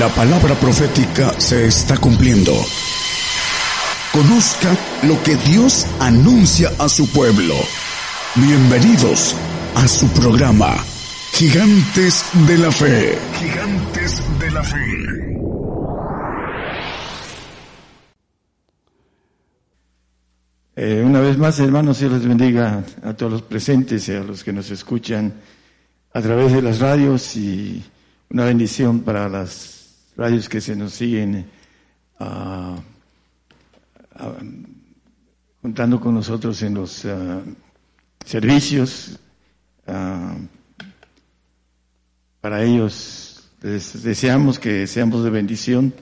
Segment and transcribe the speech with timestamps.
[0.00, 2.54] La palabra profética se está cumpliendo.
[4.10, 7.54] Conozca lo que Dios anuncia a su pueblo.
[8.34, 9.36] Bienvenidos
[9.74, 10.74] a su programa,
[11.34, 13.18] Gigantes de la Fe.
[13.40, 14.78] Gigantes de la Fe.
[20.76, 24.42] Eh, una vez más, hermanos, Dios les bendiga a todos los presentes y a los
[24.42, 25.34] que nos escuchan
[26.14, 27.84] a través de las radios y
[28.30, 29.79] una bendición para las
[30.20, 31.46] radios que se nos siguen
[32.20, 32.76] uh,
[35.62, 37.40] juntando con nosotros en los uh,
[38.26, 39.18] servicios.
[42.42, 45.94] para ellos deseamos que seamos de bendición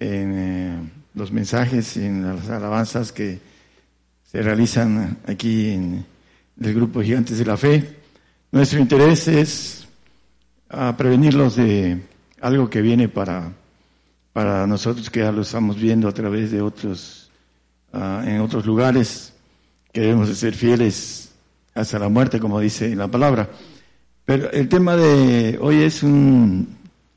[0.00, 3.38] en eh, los mensajes, en las alabanzas que
[4.24, 6.04] se realizan aquí en
[6.60, 7.96] el grupo Gigantes de la Fe.
[8.52, 9.86] Nuestro interés es
[10.96, 12.02] prevenirlos de
[12.40, 13.52] algo que viene para,
[14.32, 17.30] para nosotros que ya lo estamos viendo a través de otros,
[17.92, 19.32] uh, en otros lugares,
[19.92, 21.32] que debemos de ser fieles
[21.74, 23.48] hasta la muerte, como dice la palabra.
[24.24, 26.76] Pero el tema de hoy es un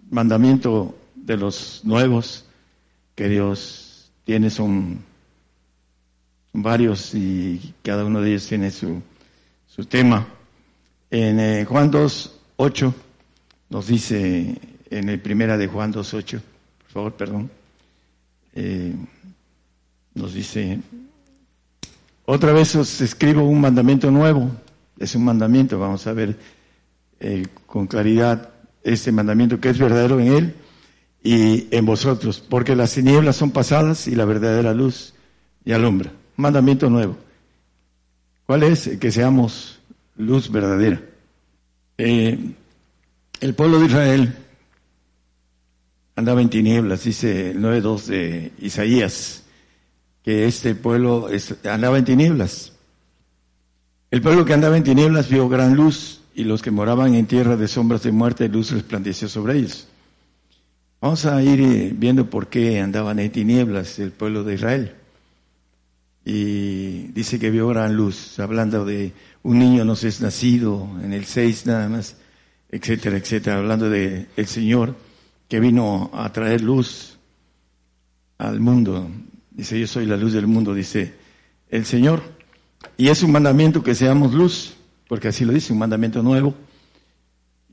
[0.09, 2.45] mandamiento de los nuevos
[3.15, 5.03] que Dios tiene, son,
[6.53, 9.01] varios y cada uno de ellos tiene su,
[9.67, 10.27] su tema.
[11.09, 12.93] En eh, Juan 2, 8
[13.69, 14.55] nos dice
[14.91, 16.41] en el primera de Juan 2.8,
[16.79, 17.49] por favor, perdón,
[18.53, 18.93] eh,
[20.13, 20.79] nos dice,
[22.25, 24.51] otra vez os escribo un mandamiento nuevo,
[24.99, 26.37] es un mandamiento, vamos a ver
[27.21, 28.49] eh, con claridad
[28.83, 30.55] este mandamiento que es verdadero en él
[31.23, 35.13] y en vosotros, porque las tinieblas son pasadas y la verdadera luz
[35.63, 36.11] y alumbra.
[36.35, 37.15] Mandamiento nuevo.
[38.45, 38.89] ¿Cuál es?
[38.99, 39.79] Que seamos
[40.17, 41.01] luz verdadera.
[41.97, 42.37] Eh,
[43.39, 44.35] el pueblo de Israel
[46.15, 49.43] andaba en tinieblas, dice el 9.2 de Isaías,
[50.23, 51.27] que este pueblo
[51.63, 52.73] andaba en tinieblas.
[54.11, 57.55] El pueblo que andaba en tinieblas vio gran luz y los que moraban en tierra
[57.57, 59.87] de sombras de muerte, luz resplandeció sobre ellos.
[60.99, 64.95] Vamos a ir eh, viendo por qué andaban en tinieblas el pueblo de Israel.
[66.23, 69.11] Y dice que vio gran luz, hablando de
[69.41, 72.17] un niño nos es nacido, en el 6 nada más,
[72.69, 74.95] etcétera, etcétera, hablando de el Señor
[75.51, 77.17] que vino a traer luz
[78.37, 79.11] al mundo.
[79.49, 81.13] Dice, yo soy la luz del mundo, dice
[81.67, 82.23] el Señor.
[82.95, 84.75] Y es un mandamiento que seamos luz,
[85.09, 86.55] porque así lo dice, un mandamiento nuevo,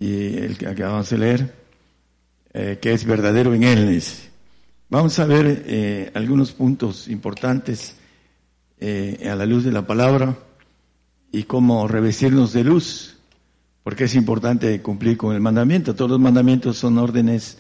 [0.01, 1.55] y el que acabamos de leer,
[2.53, 4.03] eh, que es verdadero en Él.
[4.91, 7.95] Vamos a ver eh, algunos puntos importantes
[8.81, 10.37] eh, a la luz de la palabra
[11.31, 13.19] y cómo revestirnos de luz,
[13.85, 15.95] porque es importante cumplir con el mandamiento.
[15.95, 17.59] Todos los mandamientos son órdenes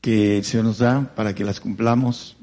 [0.00, 2.36] que el Señor nos da para que las cumplamos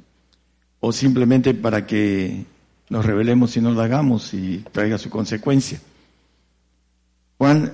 [0.79, 2.45] o simplemente para que
[2.89, 5.79] nos revelemos y no lo hagamos y traiga su consecuencia.
[7.37, 7.73] Juan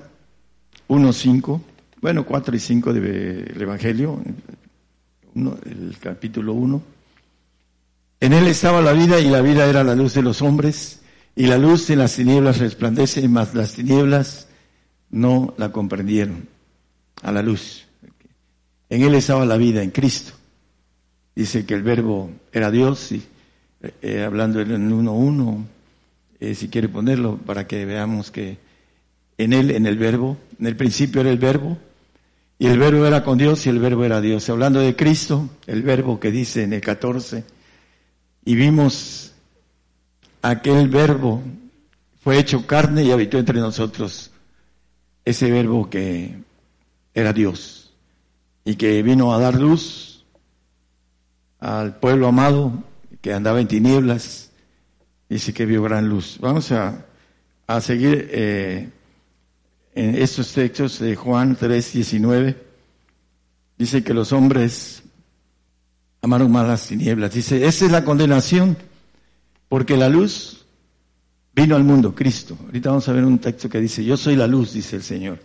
[0.88, 1.62] 1, 5,
[2.02, 4.22] bueno, 4 y 5 del Evangelio,
[5.36, 6.82] el capítulo 1.
[8.22, 11.02] En él estaba la vida y la vida era la luz de los hombres
[11.36, 14.48] y la luz en las tinieblas resplandece, mas las tinieblas
[15.10, 16.48] no la comprendieron
[17.22, 17.88] a la luz.
[18.92, 20.34] En él estaba la vida, en Cristo.
[21.34, 23.24] Dice que el verbo era Dios, y,
[23.82, 25.66] eh, eh, hablando en 1.1,
[26.42, 28.58] eh, si quiere ponerlo, para que veamos que
[29.38, 31.78] en él, en el verbo, en el principio era el verbo,
[32.60, 34.50] y el verbo era con Dios y el verbo era Dios.
[34.50, 37.46] Hablando de Cristo, el verbo que dice en el 14,
[38.44, 39.32] y vimos
[40.42, 41.42] aquel verbo
[42.22, 44.32] fue hecho carne y habitó entre nosotros,
[45.24, 46.36] ese verbo que
[47.14, 47.81] era Dios
[48.64, 50.26] y que vino a dar luz
[51.60, 52.84] al pueblo amado
[53.22, 54.52] que andaba en tinieblas,
[55.30, 56.38] dice que vio gran luz.
[56.42, 57.06] Vamos a,
[57.68, 58.90] a seguir eh,
[59.94, 62.58] en estos textos de Juan 3, 19.
[63.78, 65.04] Dice que los hombres
[66.22, 67.34] amaron más las tinieblas.
[67.34, 68.78] Dice, esa es la condenación,
[69.70, 70.66] porque la luz
[71.54, 72.58] vino al mundo, Cristo.
[72.66, 75.40] Ahorita vamos a ver un texto que dice, yo soy la luz, dice el Señor.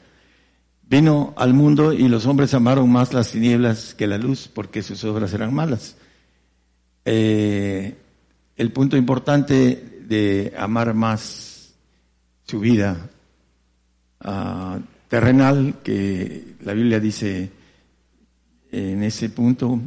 [0.88, 5.02] Vino al mundo y los hombres amaron más las tinieblas que la luz porque sus
[5.04, 5.96] obras eran malas.
[7.04, 7.96] Eh,
[8.56, 11.74] el punto importante de amar más
[12.44, 13.10] su vida
[14.24, 17.50] uh, terrenal, que la Biblia dice
[18.70, 19.80] en ese punto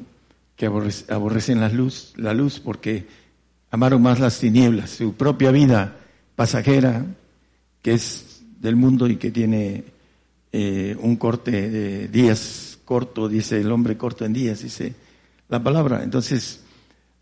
[0.55, 3.07] que aborrecen la luz, la luz porque
[3.71, 5.95] amaron más las tinieblas, su propia vida
[6.35, 7.05] pasajera,
[7.81, 9.85] que es del mundo y que tiene
[10.51, 14.95] eh, un corte de días corto, dice el hombre corto en días, dice
[15.47, 16.03] la palabra.
[16.03, 16.61] Entonces,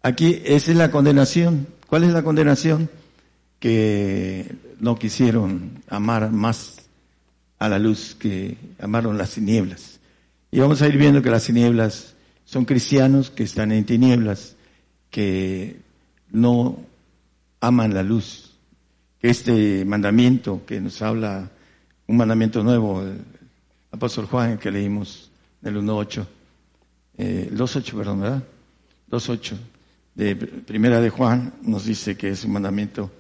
[0.02, 1.68] aquí esa es la condenación.
[1.88, 2.90] ¿Cuál es la condenación?
[3.60, 6.88] Que no quisieron amar más
[7.60, 10.00] a la luz, que amaron las tinieblas.
[10.52, 12.16] Y vamos a ir viendo que las tinieblas
[12.46, 14.56] son cristianos que están en tinieblas,
[15.10, 15.78] que
[16.32, 16.80] no
[17.60, 18.56] aman la luz.
[19.22, 21.52] Este mandamiento que nos habla,
[22.08, 23.20] un mandamiento nuevo, el
[23.92, 25.30] apóstol Juan que leímos
[25.62, 26.26] en el 1.8,
[27.18, 28.44] eh, 2.8, perdón, ¿verdad?
[29.10, 29.58] 2.8
[30.16, 33.12] de Primera de Juan nos dice que es un mandamiento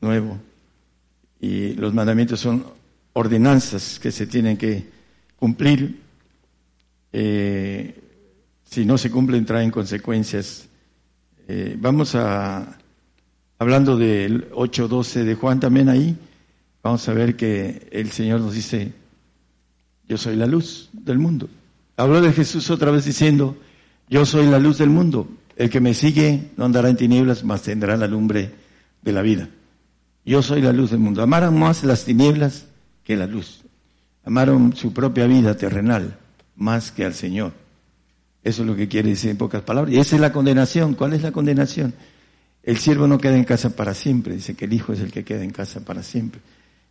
[0.00, 0.38] nuevo.
[1.40, 2.64] Y los mandamientos son
[3.14, 4.86] ordenanzas que se tienen que
[5.38, 6.00] cumplir.
[7.12, 8.00] Eh,
[8.64, 10.68] si no se cumplen, traen consecuencias.
[11.48, 12.78] Eh, vamos a,
[13.58, 16.16] hablando del 8.12 de Juan también ahí,
[16.86, 18.92] vamos a ver que el Señor nos dice,
[20.08, 21.48] yo soy la luz del mundo.
[21.96, 23.56] Habló de Jesús otra vez diciendo,
[24.08, 25.28] yo soy la luz del mundo.
[25.56, 28.52] El que me sigue no andará en tinieblas, mas tendrá la lumbre
[29.02, 29.48] de la vida.
[30.24, 31.22] Yo soy la luz del mundo.
[31.22, 32.66] Amaron más las tinieblas
[33.02, 33.62] que la luz.
[34.24, 36.16] Amaron su propia vida terrenal
[36.54, 37.52] más que al Señor.
[38.44, 39.92] Eso es lo que quiere decir en pocas palabras.
[39.92, 40.94] Y esa es la condenación.
[40.94, 41.94] ¿Cuál es la condenación?
[42.62, 44.34] El siervo no queda en casa para siempre.
[44.34, 46.40] Dice que el hijo es el que queda en casa para siempre.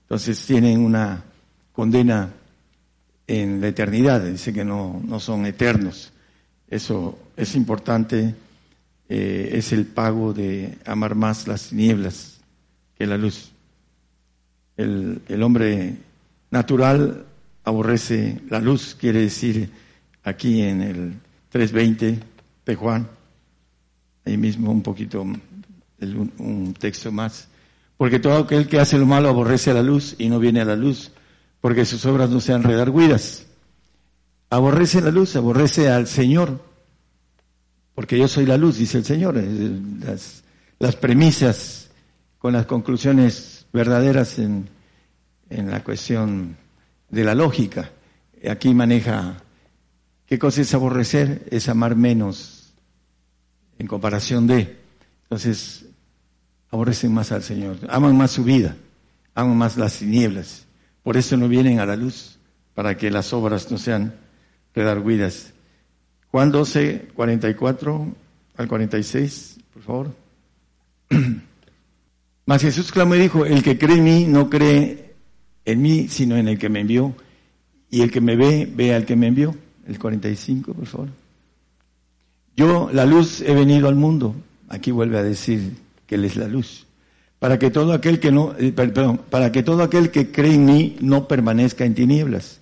[0.06, 1.24] Entonces tienen una
[1.74, 2.30] condena
[3.26, 4.22] en la eternidad.
[4.22, 6.14] Dice que no, no son eternos.
[6.70, 8.36] Eso es importante
[9.10, 12.40] eh, es el pago de amar más las tinieblas
[12.96, 13.52] que la luz.
[14.78, 15.98] El, el hombre
[16.52, 17.26] natural
[17.64, 19.72] aborrece la luz, quiere decir
[20.24, 21.14] aquí en el
[21.52, 22.20] 3.20
[22.66, 23.08] de Juan,
[24.26, 27.48] ahí mismo un poquito, un texto más,
[27.98, 30.66] porque todo aquel que hace lo malo aborrece a la luz y no viene a
[30.66, 31.12] la luz,
[31.62, 33.46] porque sus obras no sean redarguidas.
[34.50, 36.62] Aborrece la luz, aborrece al Señor,
[37.94, 39.36] porque yo soy la luz, dice el Señor.
[39.36, 40.44] Las,
[40.80, 41.90] las premisas
[42.38, 44.70] con las conclusiones verdaderas en,
[45.50, 46.58] en la cuestión
[47.10, 47.92] de la lógica.
[48.50, 49.38] Aquí maneja
[50.26, 52.74] qué cosa es aborrecer, es amar menos
[53.80, 54.78] en comparación de.
[55.24, 55.85] Entonces,
[56.72, 58.76] aborrecen más al Señor, aman más su vida,
[59.34, 60.66] aman más las tinieblas.
[61.04, 62.38] Por eso no vienen a la luz,
[62.74, 64.16] para que las obras no sean
[64.74, 65.54] redarguidas.
[66.32, 68.16] Juan 12, 44
[68.58, 70.16] al 46, por favor.
[72.46, 75.16] Mas Jesús clamó y dijo, el que cree en mí no cree
[75.64, 77.16] en mí, sino en el que me envió.
[77.90, 79.56] Y el que me ve, ve al que me envió.
[79.88, 81.10] El 45, por favor.
[82.56, 84.36] Yo, la luz, he venido al mundo.
[84.70, 85.74] Aquí vuelve a decir
[86.06, 86.86] que Él es la luz.
[87.40, 90.66] Para que todo aquel que no, eh, perdón, para que todo aquel que cree en
[90.66, 92.60] mí no permanezca en tinieblas.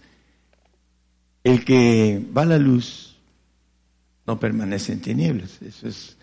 [1.43, 3.17] El que va a la luz
[4.25, 5.61] no permanece en tinieblas.
[5.61, 6.17] Eso es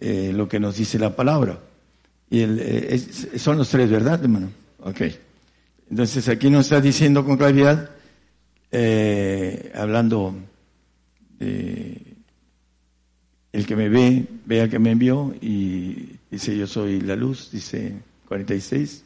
[0.00, 1.60] eh, lo que nos dice la palabra.
[2.28, 2.98] Y eh,
[3.36, 4.50] son los tres, ¿verdad, hermano?
[4.80, 5.02] Ok.
[5.88, 7.90] Entonces aquí nos está diciendo con claridad,
[9.74, 10.34] hablando
[11.38, 12.16] de
[13.56, 17.50] el que me ve, ve al que me envió y dice yo soy la luz,
[17.50, 17.94] dice
[18.28, 19.04] 46.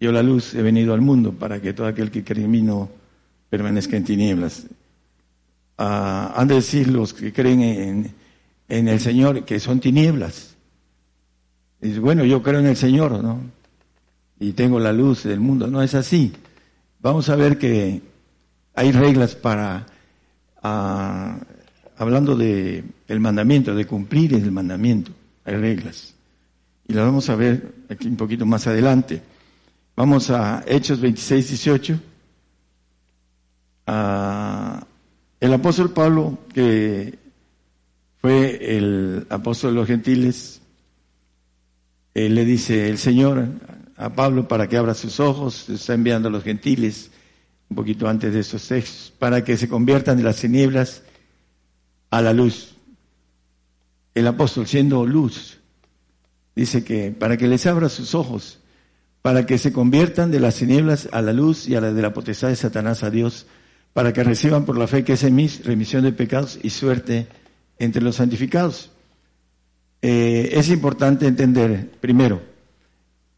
[0.00, 2.62] Yo la luz he venido al mundo para que todo aquel que cree en mí
[2.62, 2.90] no
[3.48, 4.66] permanezca en tinieblas
[5.78, 8.14] han de decir los que creen en,
[8.68, 10.54] en, el Señor que son tinieblas.
[11.82, 13.40] Y bueno, yo creo en el Señor, ¿no?
[14.40, 15.66] Y tengo la luz del mundo.
[15.66, 16.32] No es así.
[17.00, 18.02] Vamos a ver que
[18.74, 19.86] hay reglas para,
[20.62, 25.12] hablando de el mandamiento, de cumplir el mandamiento.
[25.54, 26.14] Reglas.
[26.88, 29.22] Y las vamos a ver aquí un poquito más adelante.
[29.96, 32.00] Vamos a Hechos 26, 18.
[33.86, 34.86] A,
[35.40, 37.18] el apóstol Pablo, que
[38.20, 40.60] fue el apóstol de los gentiles,
[42.14, 43.46] él le dice el Señor
[43.96, 47.10] a Pablo para que abra sus ojos, está enviando a los gentiles
[47.68, 51.02] un poquito antes de esos textos, para que se conviertan de las tinieblas
[52.10, 52.75] a la luz.
[54.16, 55.58] El apóstol siendo luz,
[56.54, 58.60] dice que para que les abra sus ojos,
[59.20, 62.14] para que se conviertan de las tinieblas a la luz y a la de la
[62.14, 63.46] potestad de Satanás a Dios,
[63.92, 67.26] para que reciban por la fe que es en mí remisión de pecados y suerte
[67.78, 68.90] entre los santificados.
[70.00, 72.40] Eh, es importante entender, primero,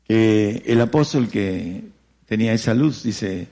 [0.06, 1.88] que el apóstol que
[2.24, 3.48] tenía esa luz, dice,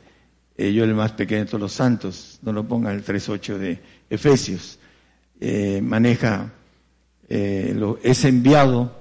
[0.57, 3.81] eh, yo el más pequeño de todos los santos, no lo ponga el 3.8 de
[4.11, 4.79] Efesios,
[5.41, 6.53] eh, maneja,
[7.29, 9.01] lo, es enviado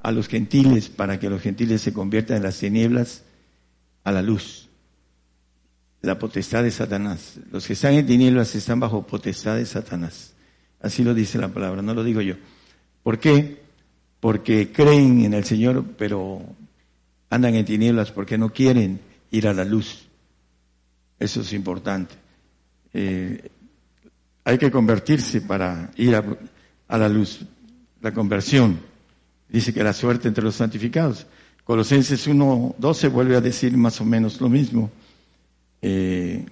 [0.00, 3.22] a los gentiles para que los gentiles se conviertan en las tinieblas
[4.04, 4.64] a la luz
[6.04, 7.38] la potestad de Satanás.
[7.50, 10.32] Los que están en tinieblas están bajo potestad de Satanás.
[10.80, 12.34] Así lo dice la palabra, no lo digo yo.
[13.02, 13.62] ¿Por qué?
[14.20, 16.42] Porque creen en el Señor, pero
[17.30, 19.00] andan en tinieblas porque no quieren
[19.30, 20.06] ir a la luz.
[21.18, 22.14] Eso es importante.
[22.92, 23.50] Eh,
[24.44, 27.40] hay que convertirse para ir a la luz.
[28.04, 28.80] La conversión.
[29.48, 31.26] Dice que la suerte entre los santificados.
[31.64, 34.90] Colosenses 1.12 vuelve a decir más o menos lo mismo.
[35.80, 36.44] Eh,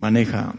[0.00, 0.54] maneja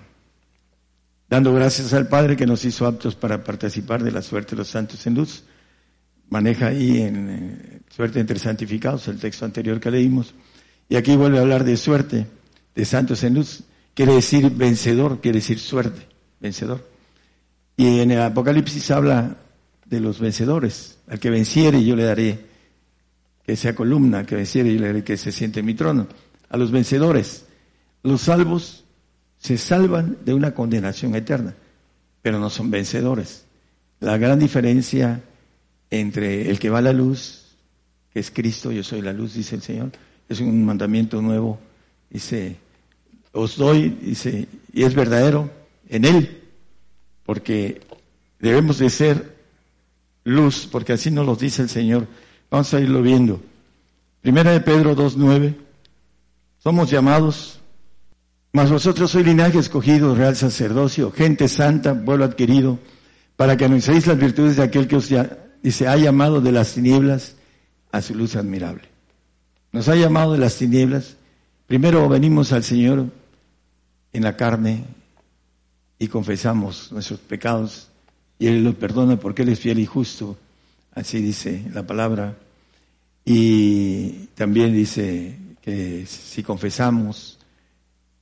[1.27, 4.67] dando gracias al Padre que nos hizo aptos para participar de la suerte de los
[4.67, 5.45] santos en luz.
[6.29, 10.35] Maneja ahí en eh, suerte entre santificados, el texto anterior que leímos.
[10.89, 12.27] Y aquí vuelve a hablar de suerte,
[12.75, 13.63] de santos en luz.
[13.95, 16.05] Quiere decir vencedor, quiere decir suerte,
[16.39, 16.87] vencedor.
[17.75, 19.37] Y en el Apocalipsis habla
[19.85, 20.97] de los vencedores.
[21.07, 22.39] Al que venciere yo le daré
[23.45, 26.07] que sea columna, que venciere yo le daré que se siente en mi trono.
[26.49, 27.45] A los vencedores.
[28.03, 28.83] Los salvos
[29.37, 31.53] se salvan de una condenación eterna,
[32.21, 33.45] pero no son vencedores.
[33.99, 35.21] La gran diferencia
[35.89, 37.55] entre el que va a la luz,
[38.11, 39.91] que es Cristo, yo soy la luz, dice el Señor,
[40.29, 41.59] es un mandamiento nuevo,
[42.09, 42.57] dice,
[43.31, 45.51] os doy, dice, y es verdadero
[45.89, 46.41] en Él,
[47.25, 47.81] porque
[48.39, 49.32] debemos de ser
[50.23, 52.07] luz, porque así nos lo dice el Señor.
[52.49, 53.41] Vamos a irlo viendo.
[54.21, 55.55] Primera de Pedro 2.9,
[56.59, 57.59] somos llamados
[58.53, 62.77] mas vosotros sois linaje escogido, real sacerdocio, gente santa, pueblo adquirido,
[63.35, 66.73] para que anunciéis las virtudes de aquel que os ya, dice, ha llamado de las
[66.73, 67.33] tinieblas
[67.91, 68.83] a su luz admirable.
[69.71, 71.17] Nos ha llamado de las tinieblas.
[71.65, 73.07] Primero venimos al Señor
[74.13, 74.85] en la carne
[75.97, 77.89] y confesamos nuestros pecados
[78.39, 80.37] y Él los perdona porque Él es fiel y justo.
[80.93, 82.37] Así dice la palabra.
[83.25, 87.39] Y también dice que si confesamos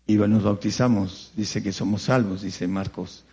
[0.06, 3.24] y nos bautizamos, dice que somos salvos, dice Marcos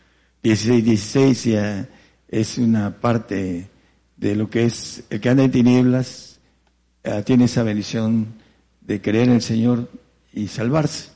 [0.42, 1.88] 16, 16, ya
[2.28, 3.68] es una parte
[4.16, 6.38] de lo que es el que anda en tinieblas,
[7.24, 8.28] tiene esa bendición
[8.80, 9.90] de creer en el Señor
[10.32, 11.10] y salvarse,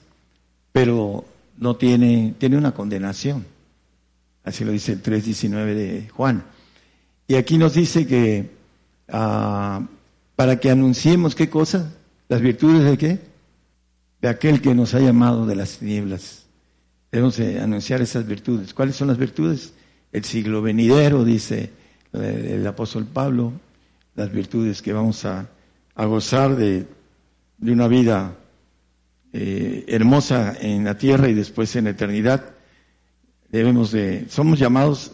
[0.72, 1.24] pero
[1.58, 3.46] no tiene, tiene una condenación.
[4.44, 6.44] Así lo dice el 3.19 de Juan.
[7.26, 8.50] Y aquí nos dice que
[9.08, 9.86] ah,
[10.36, 11.92] para que anunciemos qué cosa,
[12.28, 13.20] las virtudes de qué,
[14.20, 16.46] de aquel que nos ha llamado de las tinieblas.
[17.10, 18.72] Debemos anunciar esas virtudes.
[18.72, 19.74] ¿Cuáles son las virtudes?
[20.12, 21.70] El siglo venidero, dice
[22.12, 23.52] el, apóstol Pablo,
[24.14, 25.48] las virtudes que vamos a,
[25.96, 26.86] gozar de,
[27.60, 28.34] una vida
[29.32, 32.51] eh, hermosa en la tierra y después en la eternidad.
[33.52, 35.12] Debemos de, somos llamados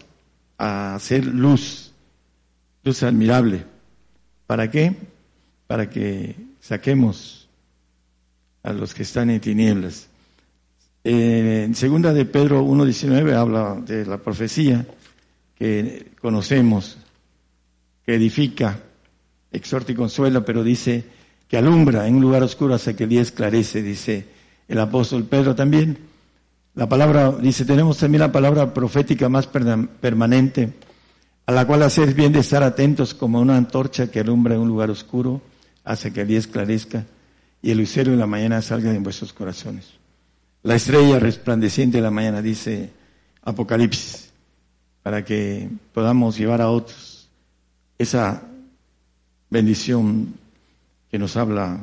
[0.56, 1.92] a hacer luz,
[2.84, 3.64] luz admirable.
[4.46, 4.94] ¿Para qué?
[5.66, 7.48] Para que saquemos
[8.62, 10.06] a los que están en tinieblas.
[11.02, 14.86] Eh, en segunda de Pedro 1.19 habla de la profecía
[15.56, 16.96] que conocemos,
[18.06, 18.78] que edifica,
[19.50, 21.04] exhorta y consuela, pero dice
[21.48, 24.26] que alumbra en un lugar oscuro hasta que el día esclarece, dice
[24.68, 26.07] el apóstol Pedro también.
[26.78, 30.74] La palabra, dice, tenemos también la palabra profética más permanente,
[31.44, 34.68] a la cual hacer bien de estar atentos como una antorcha que alumbra en un
[34.68, 35.42] lugar oscuro
[35.82, 37.04] hasta que el día esclarezca
[37.62, 39.86] y el lucero de la mañana salga en vuestros corazones.
[40.62, 42.92] La estrella resplandeciente de la mañana, dice
[43.42, 44.30] Apocalipsis,
[45.02, 47.28] para que podamos llevar a otros
[47.98, 48.40] esa
[49.50, 50.32] bendición
[51.10, 51.80] que nos habla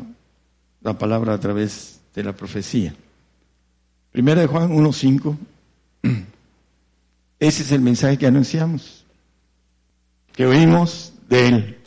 [0.80, 2.96] la palabra a través de la profecía.
[4.16, 5.38] Primera de Juan 1.5,
[7.42, 9.04] ese es el mensaje que anunciamos,
[10.32, 11.78] que oímos de Él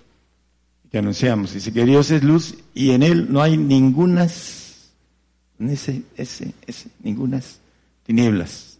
[0.92, 1.54] que anunciamos.
[1.54, 4.90] Dice que Dios es luz y en Él no hay ningunas,
[5.58, 7.60] ese, ese, ese, ningunas
[8.04, 8.76] tinieblas.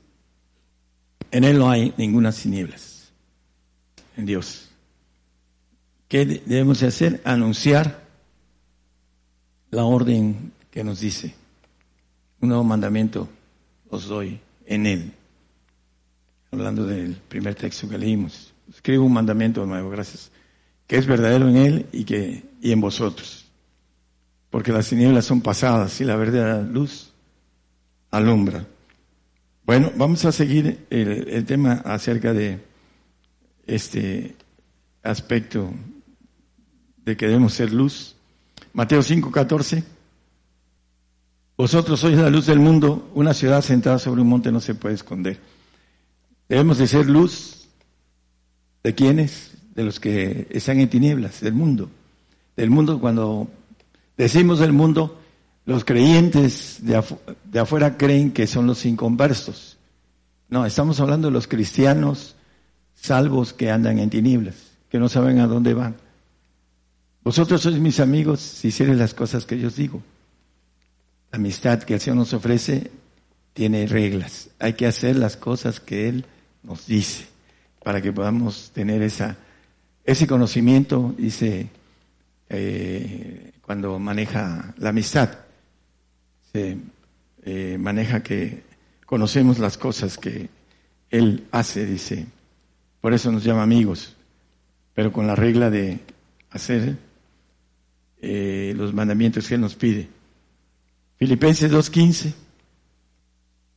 [1.31, 3.09] En Él no hay ningunas tinieblas.
[4.19, 4.69] En Dios.
[6.09, 7.23] ¿Qué debemos hacer?
[7.25, 8.05] Anunciar
[9.71, 11.35] la orden que nos dice.
[12.43, 13.31] Un nuevo mandamiento
[13.90, 15.12] os doy en Él.
[16.50, 18.54] Hablando del primer texto que leímos.
[18.68, 20.30] Escribo un mandamiento nuevo, gracias
[20.88, 23.47] que es verdadero en Él y, que, y en vosotros.
[24.50, 27.12] Porque las tinieblas son pasadas y la verdadera luz
[28.11, 28.66] alumbra.
[29.64, 32.59] Bueno, vamos a seguir el, tema acerca de
[33.66, 34.35] este
[35.02, 35.71] aspecto
[37.04, 38.16] de que debemos ser luz.
[38.73, 39.85] Mateo 5, 14.
[41.58, 44.94] Vosotros sois la luz del mundo, una ciudad sentada sobre un monte no se puede
[44.94, 45.40] esconder.
[46.48, 47.66] Debemos de ser luz
[48.84, 51.90] de quienes de los que están en tinieblas, del mundo.
[52.56, 53.48] Del mundo, cuando
[54.16, 55.20] decimos del mundo,
[55.66, 57.02] los creyentes de,
[57.50, 59.78] de afuera creen que son los inconversos.
[60.48, 62.36] No, estamos hablando de los cristianos
[62.94, 64.54] salvos que andan en tinieblas,
[64.90, 65.96] que no saben a dónde van.
[67.24, 70.00] Vosotros sois mis amigos si hicieres las cosas que yo os digo.
[71.30, 72.90] La amistad que el Señor nos ofrece
[73.52, 74.50] tiene reglas.
[74.58, 76.25] Hay que hacer las cosas que Él
[76.62, 77.26] nos dice
[77.82, 79.37] para que podamos tener esa,
[80.04, 81.68] ese conocimiento, dice,
[82.49, 85.30] eh, cuando maneja la amistad.
[86.52, 86.78] Se
[87.44, 88.62] eh, maneja que
[89.04, 90.49] conocemos las cosas que
[91.11, 92.26] Él hace, dice.
[93.00, 94.16] Por eso nos llama amigos,
[94.94, 95.99] pero con la regla de
[96.50, 96.97] hacer
[98.20, 100.08] eh, los mandamientos que Él nos pide.
[101.18, 102.32] Filipenses 2.15,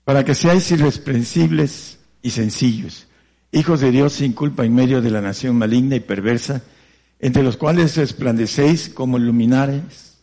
[0.03, 3.07] para que seáis irreprensibles y sencillos,
[3.51, 6.62] hijos de Dios sin culpa en medio de la nación maligna y perversa,
[7.19, 10.17] entre los cuales resplandecéis como luminares,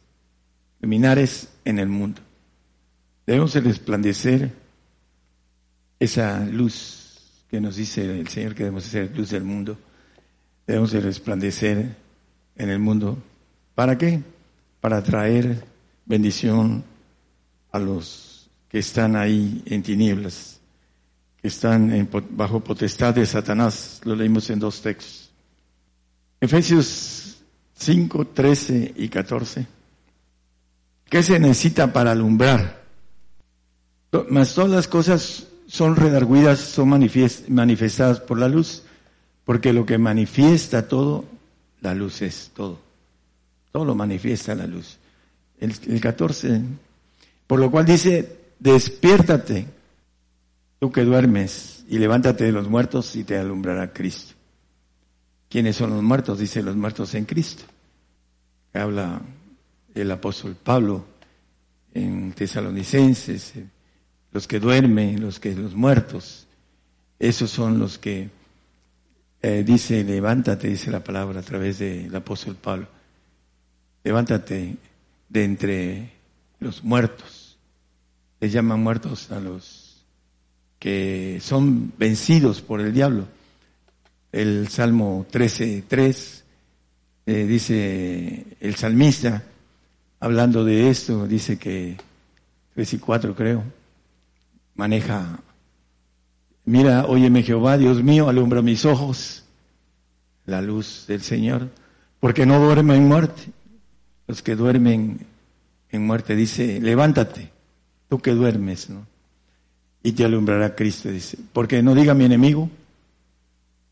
[0.80, 2.20] luminares en el mundo.
[3.26, 4.52] Debemos resplandecer
[6.00, 9.76] esa luz que nos dice el Señor que debemos ser luz del mundo.
[10.66, 11.96] Debemos resplandecer
[12.56, 13.18] en el mundo.
[13.74, 14.22] ¿Para qué?
[14.80, 15.64] Para traer
[16.06, 16.84] bendición
[17.78, 20.60] los que están ahí en tinieblas,
[21.40, 24.00] que están bajo potestad de Satanás.
[24.04, 25.30] Lo leímos en dos textos.
[26.40, 27.38] Efesios
[27.74, 29.66] 5, 13 y 14.
[31.08, 32.84] ¿Qué se necesita para alumbrar?
[34.30, 38.82] Mas todas las cosas son redarguidas, son manifestadas por la luz,
[39.44, 41.24] porque lo que manifiesta todo,
[41.80, 42.78] la luz es todo.
[43.72, 44.98] Todo lo manifiesta la luz.
[45.60, 46.62] El, el 14
[47.48, 49.66] por lo cual dice, despiértate,
[50.78, 54.34] tú que duermes, y levántate de los muertos y te alumbrará Cristo.
[55.48, 56.38] ¿Quiénes son los muertos?
[56.38, 57.64] Dice los muertos en Cristo.
[58.74, 59.22] Habla
[59.94, 61.06] el apóstol Pablo
[61.94, 63.66] en Tesalonicenses, eh,
[64.30, 66.46] los que duermen, los que los muertos.
[67.18, 68.28] Esos son los que
[69.40, 72.88] eh, dice, levántate, dice la palabra a través del apóstol Pablo.
[74.04, 74.76] Levántate
[75.30, 76.12] de entre
[76.60, 77.37] los muertos
[78.40, 80.04] les llaman muertos a los
[80.78, 83.26] que son vencidos por el diablo.
[84.30, 86.42] El Salmo 13.3
[87.26, 89.42] eh, dice el salmista,
[90.20, 91.96] hablando de esto, dice que
[92.74, 93.64] 3 y 4 creo,
[94.74, 95.40] maneja,
[96.64, 99.44] mira, óyeme Jehová, Dios mío, alumbra mis ojos,
[100.46, 101.68] la luz del Señor,
[102.20, 103.42] porque no duermen en muerte.
[104.28, 105.26] Los que duermen
[105.90, 107.57] en muerte dice, levántate
[108.08, 109.06] tú que duermes, ¿no?
[110.02, 111.38] Y te alumbrará Cristo, dice.
[111.52, 112.70] Porque no diga mi enemigo,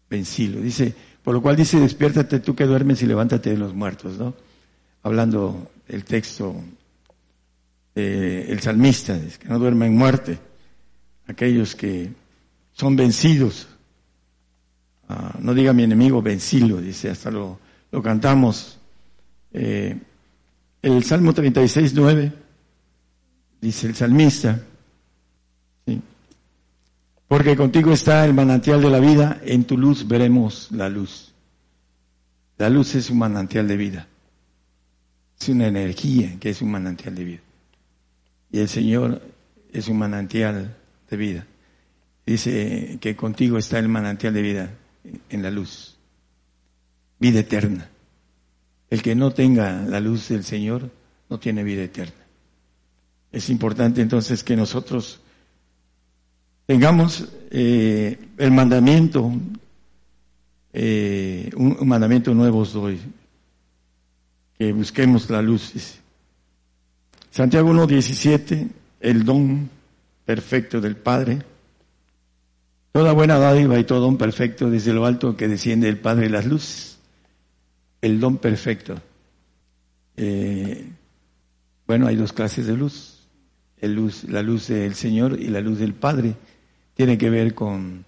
[0.09, 0.61] vencilo.
[0.61, 4.35] Dice, por lo cual dice, despiértate tú que duermes y levántate de los muertos, ¿no?
[5.02, 6.55] Hablando el texto,
[7.94, 10.38] el salmista, dice, que no duerma en muerte.
[11.26, 12.12] Aquellos que
[12.72, 13.68] son vencidos.
[15.09, 17.59] Ah, no diga mi enemigo, vencilo, dice, hasta lo,
[17.90, 18.79] lo cantamos.
[19.52, 19.96] Eh,
[20.83, 22.45] el Salmo 36, 9
[23.66, 24.62] dice el salmista.
[27.26, 31.35] Porque contigo está el manantial de la vida, en tu luz veremos la luz.
[32.59, 34.07] La luz es un manantial de vida.
[35.40, 37.40] Es una energía que es un manantial de vida.
[38.52, 39.20] Y el Señor
[39.72, 40.76] es un manantial
[41.11, 41.46] de vida.
[42.24, 44.70] Dice que contigo está el manantial de vida
[45.29, 45.96] en la luz.
[47.18, 47.88] Vida eterna.
[48.90, 50.88] El que no tenga la luz del Señor
[51.29, 52.26] no tiene vida eterna.
[53.37, 55.20] Es importante entonces que nosotros
[56.64, 59.31] tengamos eh, el mandamiento,
[60.72, 62.99] eh, un, mandamiento nuevo os doy,
[64.59, 65.70] que busquemos la luz.
[67.31, 68.68] Santiago 1.17,
[69.01, 69.68] el don
[70.25, 71.42] perfecto del Padre.
[72.90, 76.31] Toda buena dádiva y todo don perfecto desde lo alto que desciende el Padre de
[76.31, 76.96] las luces.
[78.01, 78.99] El don perfecto.
[80.16, 80.88] Eh,
[81.87, 83.15] bueno, hay dos clases de luz
[83.81, 86.35] la luz del Señor y la luz del Padre.
[86.95, 88.05] Tiene que ver con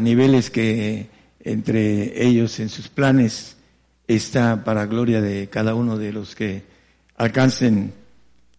[0.00, 1.08] niveles que
[1.40, 3.56] entre ellos en sus planes
[4.06, 6.64] está para gloria de cada uno de los que
[7.16, 7.92] alcancen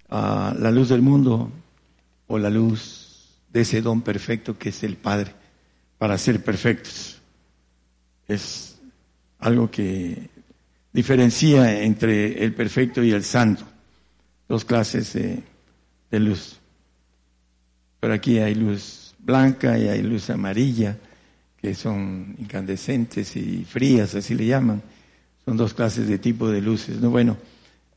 [0.10, 1.52] a la luz del mundo
[2.28, 5.34] o la luz de ese don perfecto que es el Padre
[5.98, 7.22] para ser perfectos.
[8.28, 8.78] Es
[9.40, 10.30] algo que
[10.92, 13.66] diferencia entre el perfecto y el santo.
[14.48, 15.44] Dos clases de
[16.14, 16.60] de luz.
[18.00, 20.96] Pero aquí hay luz blanca y hay luz amarilla,
[21.60, 24.84] que son incandescentes y frías, así le llaman.
[25.44, 27.02] Son dos clases de tipo de luces.
[27.02, 27.10] ¿no?
[27.10, 27.36] Bueno,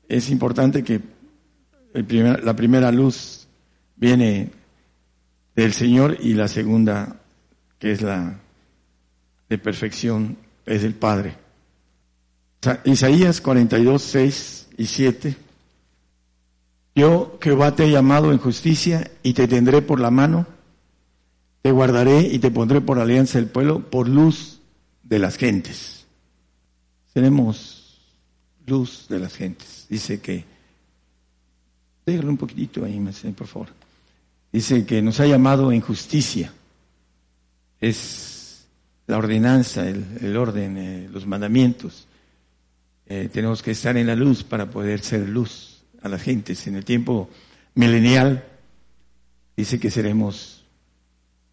[0.08, 0.98] es importante que
[1.92, 3.48] la primera luz
[3.96, 4.50] viene
[5.54, 7.20] del Señor y la segunda,
[7.78, 8.38] que es la
[9.50, 11.34] de perfección, es el Padre.
[12.84, 15.45] Isaías 42, 6 y 7.
[16.96, 20.46] Yo, Jehová, te he llamado en justicia y te tendré por la mano,
[21.60, 24.60] te guardaré y te pondré por alianza del pueblo, por luz
[25.02, 26.06] de las gentes.
[27.12, 28.00] Tenemos
[28.66, 29.86] luz de las gentes.
[29.90, 30.46] Dice que,
[32.06, 32.98] déjalo un poquitito ahí,
[33.36, 33.68] por favor.
[34.50, 36.50] Dice que nos ha llamado en justicia.
[37.78, 38.66] Es
[39.06, 42.06] la ordenanza, el, orden, eh, los mandamientos.
[43.04, 45.75] Eh, tenemos que estar en la luz para poder ser luz
[46.06, 46.66] a las gentes.
[46.66, 47.28] En el tiempo
[47.74, 48.44] milenial
[49.56, 50.64] dice que seremos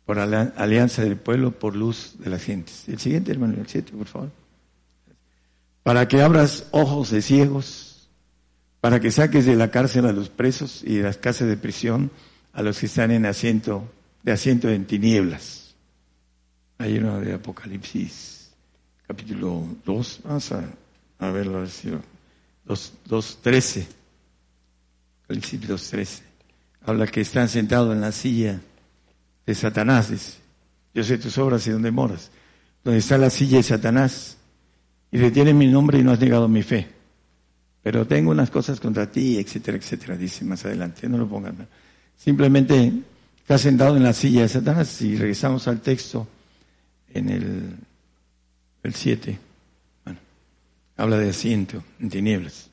[0.05, 2.87] por alianza del pueblo, por luz de las gentes.
[2.87, 4.31] El siguiente, hermano, el 7, por favor.
[5.83, 8.09] Para que abras ojos de ciegos,
[8.81, 12.11] para que saques de la cárcel a los presos y de las casas de prisión
[12.51, 13.89] a los que están en asiento,
[14.23, 15.75] de asiento en tinieblas.
[16.77, 18.51] Hay uno de Apocalipsis,
[19.07, 20.65] capítulo 2, vamos a,
[21.19, 23.85] a verlo, 2.13.
[25.33, 26.21] Apocalipsis 2.13.
[26.85, 28.59] Habla que están sentados en la silla
[29.45, 30.33] de Satanás, dice.
[30.93, 32.29] Yo sé tus obras y dónde moras.
[32.83, 34.37] Donde está la silla de Satanás.
[35.11, 36.87] Y retiene mi nombre y no has negado mi fe.
[37.81, 41.09] Pero tengo unas cosas contra ti, etcétera, etcétera, dice más adelante.
[41.09, 41.67] No lo pongan.
[42.15, 42.93] Simplemente
[43.37, 44.87] está sentado en la silla de Satanás.
[44.87, 46.27] Si regresamos al texto
[47.11, 47.75] en el,
[48.83, 49.39] el 7,
[50.05, 50.19] bueno,
[50.97, 52.69] habla de asiento en tinieblas.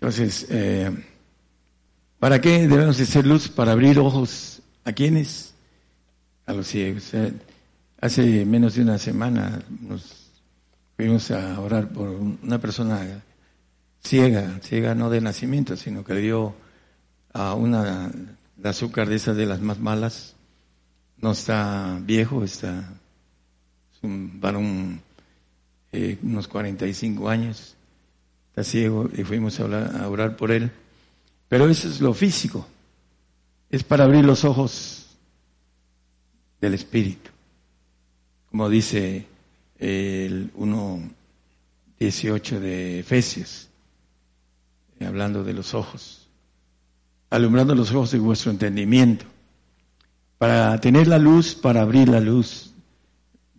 [0.00, 0.90] Entonces, eh,
[2.22, 3.48] ¿para qué debemos de luz?
[3.48, 5.54] Para abrir ojos a quienes?
[6.46, 7.10] A los ciegos.
[8.00, 10.30] hace menos de una semana nos
[10.96, 13.24] fuimos a orar por una persona
[14.04, 16.54] ciega, ciega no de nacimiento, sino que le dio
[17.32, 18.12] a una
[18.56, 20.36] de azúcar de esas de las más malas.
[21.16, 22.88] No está viejo, está
[23.96, 25.00] es un varón
[25.90, 27.74] eh, unos 45 años,
[28.50, 30.70] está ciego y fuimos a, a orar por él.
[31.52, 32.66] Pero eso es lo físico,
[33.68, 35.04] es para abrir los ojos
[36.62, 37.30] del espíritu,
[38.48, 39.26] como dice
[39.78, 43.68] el 1.18 de Efesios,
[44.98, 46.26] hablando de los ojos
[47.28, 49.26] alumbrando los ojos de vuestro entendimiento,
[50.38, 52.72] para tener la luz, para abrir la luz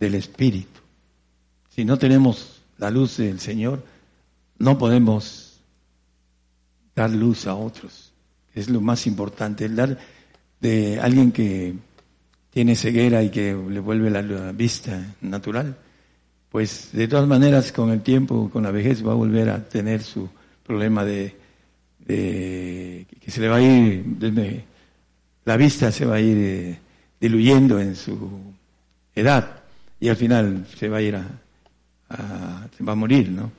[0.00, 0.80] del Espíritu.
[1.70, 3.84] Si no tenemos la luz del Señor,
[4.58, 5.43] no podemos
[6.94, 8.12] dar luz a otros.
[8.54, 9.98] Es lo más importante, el dar
[10.60, 11.74] de alguien que
[12.50, 15.76] tiene ceguera y que le vuelve la, vista natural,
[16.50, 20.02] pues de todas maneras con el tiempo, con la vejez va a volver a tener
[20.02, 20.28] su
[20.64, 21.34] problema de
[22.06, 24.04] que se le va a ir,
[25.44, 26.78] la vista se va a ir eh,
[27.20, 28.30] diluyendo en su
[29.14, 29.62] edad
[30.00, 31.26] y al final se va a ir a,
[32.86, 33.50] va a morir, ¿no?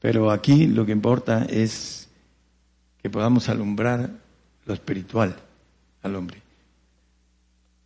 [0.00, 1.99] Pero aquí lo que importa es
[3.02, 4.10] que podamos alumbrar
[4.66, 5.36] lo espiritual
[6.02, 6.40] al hombre.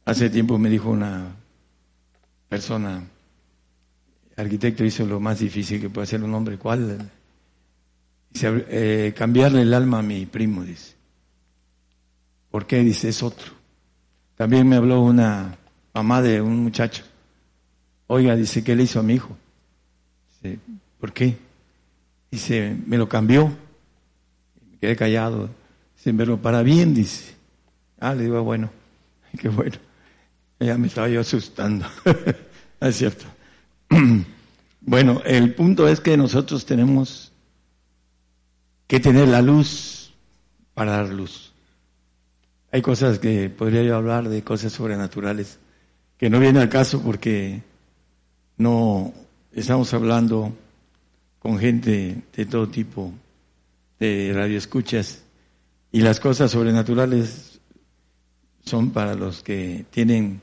[0.05, 1.35] Hace tiempo me dijo una
[2.49, 3.03] persona,
[4.37, 7.11] arquitecto hizo lo más difícil que puede hacer un hombre, ¿cuál?
[8.43, 10.95] Eh, cambiarle el alma a mi primo, dice.
[12.51, 12.81] ¿Por qué?
[12.81, 13.53] Dice, es otro.
[14.37, 15.57] También me habló una
[15.93, 17.05] mamá de un muchacho.
[18.09, 19.37] Oiga, dice, ¿qué le hizo a mi hijo?
[20.43, 20.59] Dice,
[21.01, 21.37] ¿por qué?
[22.31, 23.57] Dice, me lo cambió.
[24.81, 25.51] Quedé callado.
[25.97, 27.35] Dice, pero para bien, dice.
[28.01, 28.71] Ah, le digo, bueno,
[29.39, 29.77] qué bueno.
[30.61, 31.87] Ya me estaba yo asustando.
[32.81, 33.25] es cierto.
[34.81, 37.33] bueno, el punto es que nosotros tenemos
[38.87, 40.13] que tener la luz
[40.75, 41.53] para dar luz.
[42.73, 45.59] Hay cosas que podría yo hablar de cosas sobrenaturales
[46.19, 47.63] que no viene al caso porque
[48.57, 49.13] no
[49.53, 50.53] estamos hablando
[51.39, 53.13] con gente de todo tipo
[53.99, 55.23] de radioescuchas.
[55.93, 57.61] Y las cosas sobrenaturales
[58.65, 60.41] son para los que tienen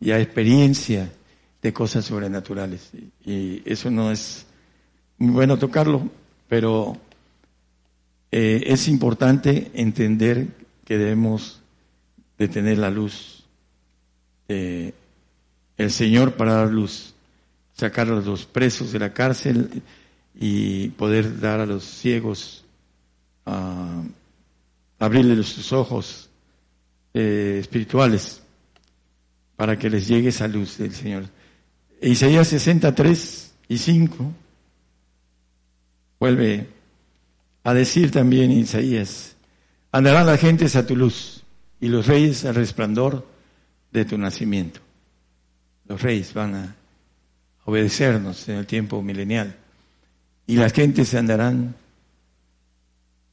[0.00, 1.12] ya experiencia
[1.62, 2.90] de cosas sobrenaturales.
[3.24, 4.46] Y eso no es
[5.18, 6.10] muy bueno tocarlo,
[6.48, 6.96] pero
[8.30, 10.48] eh, es importante entender
[10.84, 11.60] que debemos
[12.38, 13.44] de tener la luz,
[14.48, 14.92] eh,
[15.76, 17.14] el Señor para dar luz,
[17.74, 19.82] sacar a los presos de la cárcel
[20.34, 22.61] y poder dar a los ciegos,
[23.46, 24.02] a
[24.98, 26.30] abrirles sus ojos
[27.14, 28.42] eh, espirituales
[29.56, 31.24] para que les llegue esa luz del Señor.
[32.00, 34.32] Isaías 63 y 5
[36.18, 36.68] vuelve
[37.64, 39.32] a decir también Isaías,
[39.92, 41.42] Andarán las gentes a tu luz
[41.78, 43.26] y los reyes al resplandor
[43.92, 44.80] de tu nacimiento.
[45.86, 46.76] Los reyes van a
[47.66, 49.54] obedecernos en el tiempo milenial
[50.46, 51.74] y las gentes andarán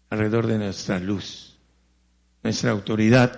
[0.09, 1.55] alrededor de nuestra luz,
[2.43, 3.37] nuestra autoridad,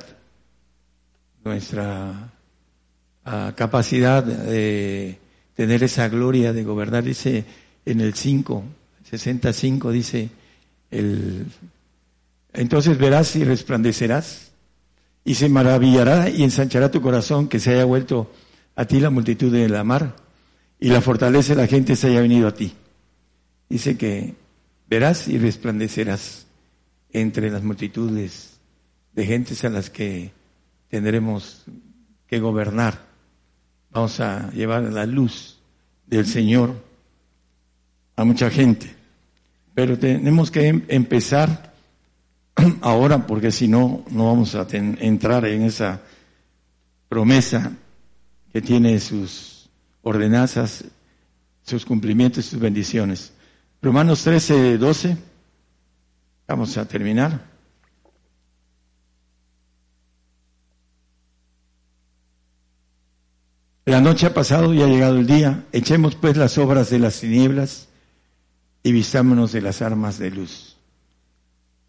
[1.44, 2.32] nuestra
[3.26, 5.18] ah, capacidad de
[5.56, 7.04] tener esa gloria de gobernar.
[7.04, 7.46] Dice
[7.86, 8.64] en el 5,
[9.10, 10.30] 65, dice
[10.90, 11.46] el...
[12.54, 14.52] Entonces verás y resplandecerás
[15.24, 18.32] y se maravillará y ensanchará tu corazón que se haya vuelto
[18.76, 20.16] a ti la multitud de la mar
[20.80, 22.74] y la fortaleza de la gente se haya venido a ti.
[23.70, 24.34] Dice que
[24.90, 26.48] verás y resplandecerás
[27.14, 28.60] entre las multitudes
[29.14, 30.32] de gentes a las que
[30.90, 31.66] tendremos
[32.28, 33.00] que gobernar.
[33.92, 35.60] Vamos a llevar la luz
[36.06, 36.76] del Señor
[38.16, 38.96] a mucha gente.
[39.74, 41.74] Pero tenemos que em-, empezar
[42.82, 46.02] ahora porque si no, no vamos a entrar en esa
[47.10, 47.72] promesa
[48.52, 49.70] que tiene sus
[50.02, 50.84] ordenanzas,
[51.64, 53.34] sus cumplimientos y sus bendiciones.
[53.82, 55.31] Romanos 13, 12.
[56.52, 57.46] Vamos a terminar.
[63.86, 65.64] La noche ha pasado y ha llegado el día.
[65.72, 67.88] Echemos pues las obras de las tinieblas
[68.84, 70.76] y vistámonos de las armas de luz.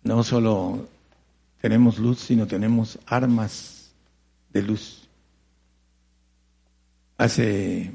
[0.04, 0.88] No solo
[1.60, 3.90] tenemos luz, sino tenemos armas
[4.52, 5.08] de luz.
[7.18, 7.92] Hace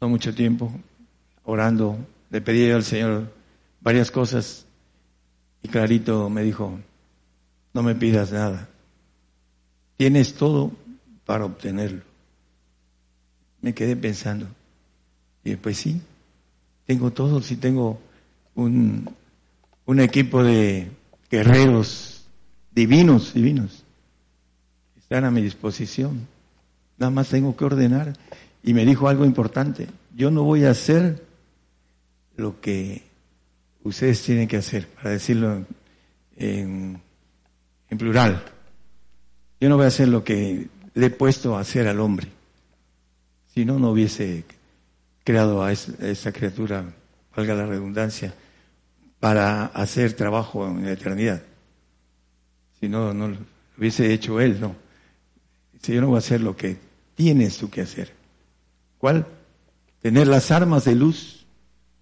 [0.00, 0.72] no mucho tiempo,
[1.44, 1.96] orando,
[2.30, 3.35] le pedí al Señor
[3.86, 4.66] varias cosas
[5.62, 6.76] y clarito me dijo,
[7.72, 8.68] no me pidas nada.
[9.96, 10.72] Tienes todo
[11.24, 12.02] para obtenerlo.
[13.60, 14.48] Me quedé pensando.
[15.44, 16.00] Y pues sí,
[16.84, 18.00] tengo todo, sí tengo
[18.56, 19.08] un,
[19.84, 20.90] un equipo de
[21.30, 22.24] guerreros
[22.72, 23.84] divinos, divinos.
[24.98, 26.26] Están a mi disposición.
[26.98, 28.14] Nada más tengo que ordenar.
[28.64, 29.86] Y me dijo algo importante.
[30.12, 31.24] Yo no voy a hacer
[32.34, 33.05] lo que
[33.86, 35.64] ustedes tienen que hacer, para decirlo
[36.36, 37.00] en,
[37.88, 38.44] en plural.
[39.60, 42.28] Yo no voy a hacer lo que le he puesto a hacer al hombre.
[43.54, 44.44] Si no, no hubiese
[45.24, 46.84] creado a esa, criatura,
[47.34, 48.34] valga la redundancia,
[49.18, 51.42] para hacer trabajo en la eternidad.
[52.78, 53.38] Si no, no lo
[53.78, 54.76] hubiese hecho él, no.
[55.82, 56.76] Si yo no voy a hacer lo que
[57.14, 58.12] tienes tú que hacer.
[58.98, 59.26] ¿Cuál?
[60.00, 61.46] Tener las armas de luz.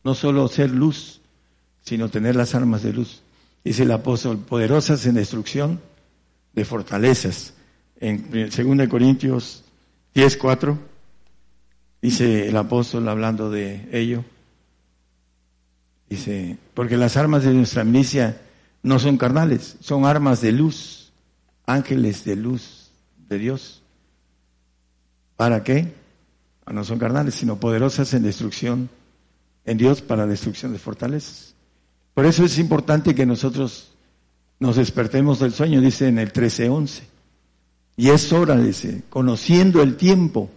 [0.03, 1.23] No solo ser luz,
[1.85, 3.23] sino tener las armas de luz.
[3.63, 5.81] Dice el apóstol, poderosas en destrucción
[6.55, 7.55] de fortalezas
[8.01, 9.65] en 2 Corintios
[10.15, 10.79] 10, 4,
[12.03, 14.25] dice el apóstol hablando de ello,
[16.09, 18.41] dice, porque las armas de nuestra ambicia
[18.83, 21.13] no son carnales, son armas de luz,
[21.67, 22.91] ángeles de luz
[23.29, 23.83] de Dios.
[25.37, 25.93] ¿Para qué?
[26.67, 28.89] Ah, no son carnales, sino poderosas en destrucción,
[29.65, 31.54] en Dios para destrucción de fortalezas.
[32.15, 33.93] Por eso es importante que nosotros
[34.61, 37.03] nos despertemos del sueño, dice en el 13.11.
[37.97, 40.49] Y es hora, dice, conociendo el tiempo.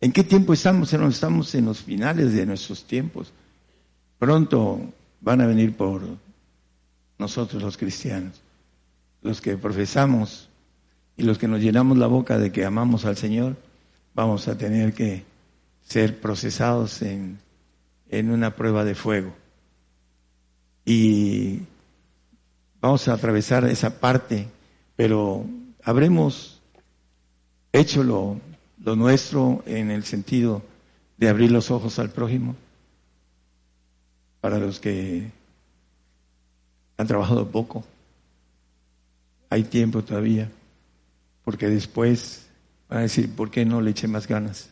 [0.00, 0.92] ¿En qué tiempo estamos?
[0.92, 3.32] Estamos en los finales de nuestros tiempos.
[4.18, 4.80] Pronto
[5.20, 6.02] van a venir por
[7.18, 8.40] nosotros los cristianos,
[9.22, 10.48] los que profesamos
[11.16, 13.56] y los que nos llenamos la boca de que amamos al Señor,
[14.14, 15.24] vamos a tener que
[15.82, 17.38] ser procesados en,
[18.10, 19.34] en una prueba de fuego.
[20.88, 21.62] Y
[22.80, 24.46] vamos a atravesar esa parte,
[24.94, 25.44] pero
[25.82, 26.60] habremos
[27.72, 28.40] hecho lo,
[28.94, 30.62] nuestro en el sentido
[31.18, 32.54] de abrir los ojos al prójimo
[34.40, 35.28] para los que
[36.96, 37.84] han trabajado poco.
[39.50, 40.48] Hay tiempo todavía,
[41.44, 42.46] porque después
[42.88, 44.70] van a decir, ¿por qué no le eché más ganas?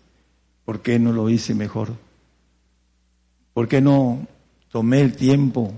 [0.64, 1.88] ¿Por qué no lo hice mejor?
[3.52, 4.28] ¿Por qué no
[4.70, 5.74] tomé el tiempo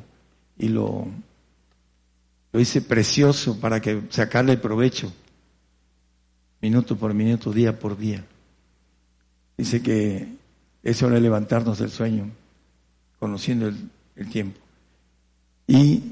[0.59, 1.07] y lo,
[2.53, 5.13] lo hice precioso para que sacarle provecho?
[6.61, 8.25] minuto por minuto, día por día.
[9.57, 10.27] Dice que
[10.83, 12.31] es hora de levantarnos del sueño,
[13.19, 14.59] conociendo el, tiempo.
[15.67, 16.03] Y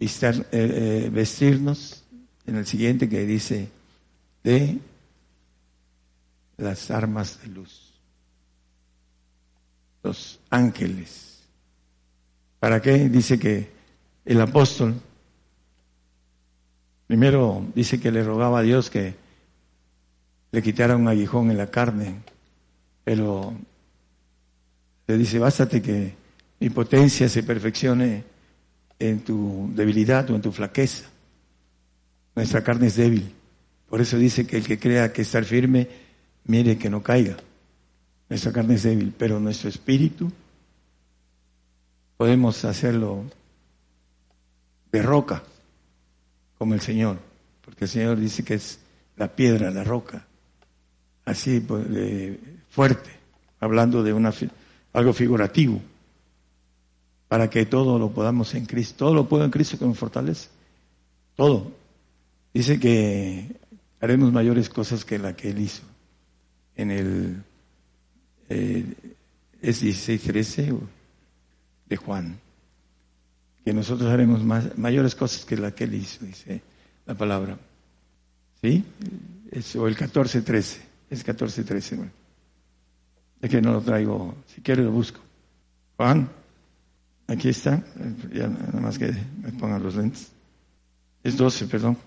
[0.00, 2.04] eh, eh, vestirnos
[2.46, 3.68] en el siguiente que dice
[4.42, 4.78] de
[6.56, 7.92] las armas de luz,
[10.02, 11.29] los ángeles.
[12.60, 13.08] ¿Para qué?
[13.08, 13.70] Dice que
[14.26, 14.94] el apóstol
[17.06, 19.14] primero dice que le rogaba a Dios que
[20.52, 22.20] le quitara un aguijón en la carne,
[23.02, 23.54] pero
[25.06, 26.14] le dice, bástate que
[26.60, 28.24] mi potencia se perfeccione
[28.98, 31.08] en tu debilidad o en tu flaqueza.
[32.36, 33.32] Nuestra carne es débil.
[33.88, 35.88] Por eso dice que el que crea que estar firme,
[36.44, 37.36] mire que no caiga.
[38.28, 40.30] Nuestra carne es débil, pero nuestro espíritu
[42.20, 43.24] podemos hacerlo
[44.92, 45.42] de roca,
[46.58, 47.16] como el Señor,
[47.64, 48.78] porque el Señor dice que es
[49.16, 50.26] la piedra, la roca,
[51.24, 51.86] así pues,
[52.68, 53.08] fuerte,
[53.58, 54.34] hablando de una,
[54.92, 55.80] algo figurativo,
[57.26, 60.50] para que todo lo podamos en Cristo, todo lo puedo en Cristo que me fortalece,
[61.36, 61.72] todo.
[62.52, 63.56] Dice que
[63.98, 65.84] haremos mayores cosas que la que Él hizo.
[66.76, 67.42] En el,
[68.50, 68.84] eh,
[69.62, 70.99] es 16.13
[71.90, 72.40] de Juan
[73.64, 76.62] que nosotros haremos más, mayores cosas que la que él hizo, dice
[77.06, 77.58] la palabra.
[78.62, 78.84] ¿Sí?
[79.50, 80.76] Es, o el 14-13,
[81.10, 81.96] es 14-13.
[81.96, 82.10] Bueno.
[83.40, 85.20] Es que no lo traigo, si quiere lo busco.
[85.96, 86.28] Juan,
[87.26, 87.82] aquí está,
[88.32, 90.30] ya nada más que me pongan los lentes.
[91.22, 91.98] Es 12, perdón.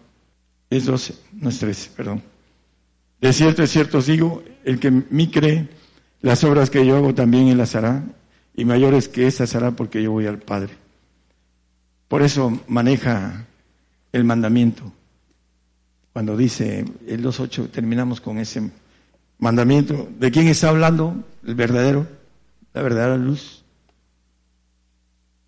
[0.69, 2.24] Es 12, no es 13, perdón.
[3.22, 5.69] De cierto, es cierto os digo, el que mí cree,
[6.22, 8.04] las obras que yo hago también él las hará,
[8.56, 10.74] y mayores que estas hará porque yo voy al Padre.
[12.08, 13.46] Por eso maneja
[14.12, 14.92] el mandamiento.
[16.13, 18.70] Cuando dice el 2.8, terminamos con ese
[19.39, 20.08] mandamiento.
[20.20, 21.24] ¿De quién está hablando?
[21.44, 22.08] El verdadero,
[22.74, 23.63] la verdadera luz,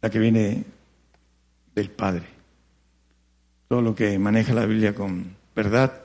[0.01, 0.63] la que viene
[1.75, 2.25] del Padre.
[3.67, 6.01] Todo lo que maneja la Biblia con verdad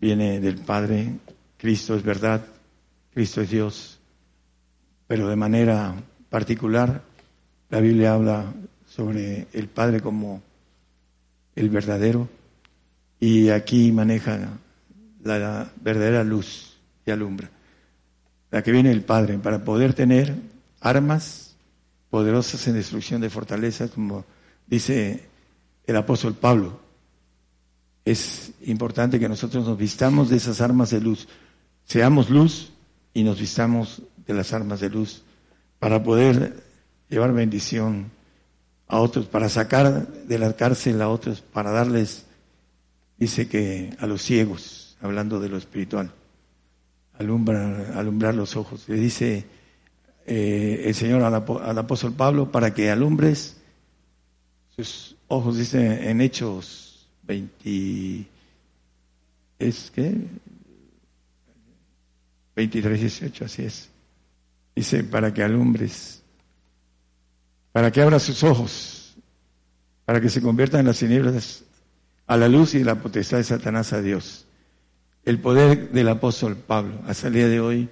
[0.00, 1.14] viene del Padre.
[1.56, 2.44] Cristo es verdad,
[3.12, 3.97] Cristo es Dios.
[5.08, 5.94] Pero de manera
[6.28, 7.02] particular,
[7.70, 8.52] la Biblia habla
[8.86, 10.42] sobre el Padre como
[11.56, 12.28] el verdadero
[13.18, 14.38] y aquí maneja
[15.24, 17.50] la verdadera luz y alumbra,
[18.50, 20.34] la que viene del Padre, para poder tener
[20.80, 21.56] armas
[22.10, 24.24] poderosas en destrucción de fortalezas, como
[24.66, 25.24] dice
[25.86, 26.80] el apóstol Pablo.
[28.04, 31.28] Es importante que nosotros nos vistamos de esas armas de luz,
[31.84, 32.72] seamos luz
[33.12, 35.22] y nos vistamos de las armas de luz
[35.78, 36.62] para poder
[37.08, 38.10] llevar bendición
[38.86, 42.26] a otros, para sacar de la cárcel a otros, para darles,
[43.16, 46.12] dice que a los ciegos, hablando de lo espiritual,
[47.18, 48.84] alumbrar, alumbrar los ojos.
[48.88, 49.46] Le dice
[50.26, 53.56] eh, el Señor al, al, apóstol Pablo para que alumbres
[54.76, 58.26] sus ojos, dice en Hechos 20,
[59.58, 60.14] ¿es que
[62.56, 63.88] 23, 18, así es.
[64.78, 66.22] Dice, para que alumbres
[67.72, 69.16] para que abra sus ojos,
[70.04, 71.64] para que se conviertan en las tinieblas
[72.28, 74.46] a la luz y la potestad de Satanás a Dios.
[75.24, 77.88] El poder del apóstol Pablo hasta el día de hoy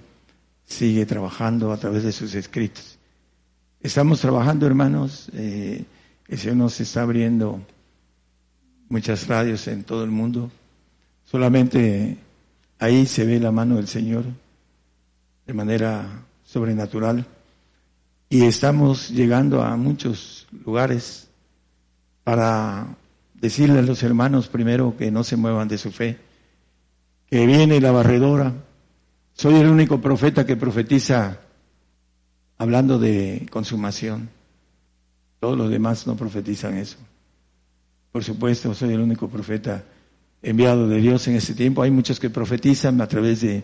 [0.65, 2.97] sigue trabajando a través de sus escritos.
[3.81, 5.83] Estamos trabajando, hermanos, eh,
[6.29, 7.61] el Señor nos está abriendo
[8.87, 10.51] muchas radios en todo el mundo.
[11.25, 12.17] Solamente
[12.79, 14.23] ahí se ve la mano del Señor
[15.45, 17.25] de manera sobrenatural.
[18.29, 21.27] Y estamos llegando a muchos lugares
[22.23, 22.87] para
[23.35, 26.17] decirle a los hermanos primero que no se muevan de su fe,
[27.29, 28.53] que viene la barredora.
[29.33, 31.39] Soy el único profeta que profetiza
[32.57, 34.29] hablando de consumación.
[35.39, 36.97] Todos los demás no profetizan eso.
[38.11, 39.83] Por supuesto, soy el único profeta
[40.41, 41.83] enviado de Dios en ese tiempo.
[41.83, 43.63] Hay muchos que profetizan a través de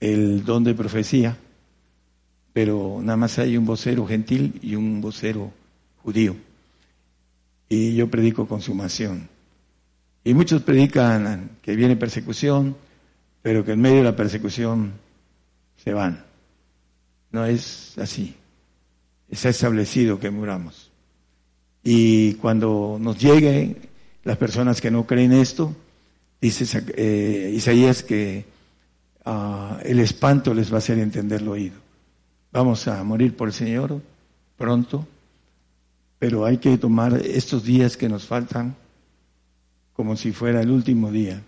[0.00, 1.36] el don de profecía
[2.58, 5.52] pero nada más hay un vocero gentil y un vocero
[6.02, 6.34] judío.
[7.68, 9.28] Y yo predico consumación.
[10.24, 12.76] Y muchos predican que viene persecución,
[13.42, 14.94] pero que en medio de la persecución
[15.76, 16.24] se van.
[17.30, 18.34] No es así.
[19.30, 20.90] Está establecido que muramos.
[21.84, 23.76] Y cuando nos lleguen
[24.24, 25.76] las personas que no creen esto,
[26.40, 28.46] dice eh, Isaías que
[29.24, 31.86] ah, el espanto les va a hacer entender lo oído.
[32.50, 34.00] Vamos a morir por el Señor
[34.56, 35.06] pronto,
[36.18, 38.74] pero hay que tomar estos días que nos faltan
[39.92, 41.42] como si fuera el último día.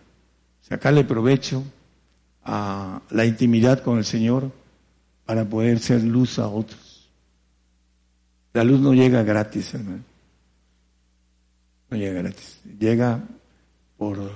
[0.61, 1.65] Sacarle provecho
[2.45, 4.53] a la intimidad con el Señor
[5.25, 7.09] para poder ser luz a otros.
[8.53, 10.05] La luz no llega gratis, hermano.
[11.89, 12.61] No llega gratis.
[12.79, 13.21] Llega
[13.97, 14.31] por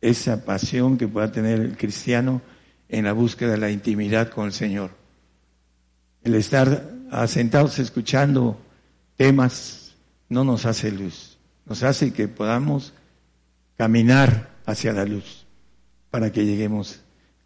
[0.00, 2.40] esa pasión que pueda tener el cristiano
[2.88, 4.98] en la búsqueda de la intimidad con el Señor
[6.22, 8.58] el estar asentados escuchando
[9.16, 9.94] temas
[10.28, 12.92] no nos hace luz, nos hace que podamos
[13.76, 15.46] caminar hacia la luz
[16.10, 17.00] para que lleguemos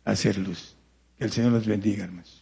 [0.05, 0.75] a ser luz.
[1.18, 2.41] Que el Señor los bendiga, hermanos.